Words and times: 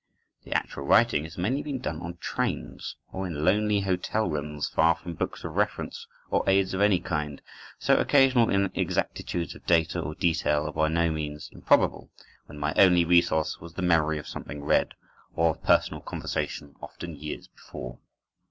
The 0.45 0.53
actual 0.53 0.83
writing 0.87 1.25
has 1.25 1.37
mainly 1.37 1.61
been 1.61 1.77
done 1.77 2.01
on 2.01 2.17
trains, 2.17 2.95
or 3.11 3.27
in 3.27 3.45
lonely 3.45 3.81
hotel 3.81 4.27
rooms 4.27 4.67
far 4.67 4.95
from 4.95 5.13
books 5.13 5.43
of 5.43 5.55
reference, 5.55 6.07
or 6.31 6.43
aids 6.49 6.73
of 6.73 6.81
any 6.81 6.99
kind; 6.99 7.39
so 7.77 7.97
occasional 7.97 8.49
inexactitudes 8.49 9.53
of 9.53 9.63
data 9.67 9.99
or 9.99 10.15
detail 10.15 10.65
are 10.67 10.73
by 10.73 10.87
no 10.87 11.11
means 11.11 11.51
improbable, 11.53 12.09
when 12.47 12.57
my 12.57 12.73
only 12.77 13.05
resource 13.05 13.59
was 13.59 13.75
the 13.75 13.83
memory 13.83 14.17
of 14.17 14.27
something 14.27 14.63
read, 14.63 14.95
or 15.35 15.51
of 15.51 15.61
personal 15.63 16.01
conversation 16.01 16.73
often 16.81 17.15
years 17.15 17.47
before. 17.47 17.99